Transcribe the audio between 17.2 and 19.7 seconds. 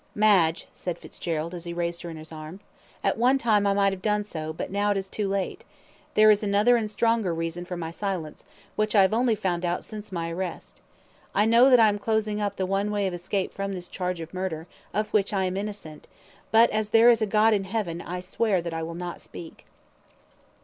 a God in heaven, I swear that I will not speak."